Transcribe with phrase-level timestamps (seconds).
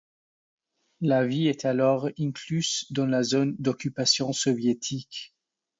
[1.01, 5.35] La ville est alors incluse dans la zone d'occupation soviétique.